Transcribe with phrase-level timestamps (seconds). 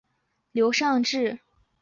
[0.53, 1.39] 有兄刘尚质。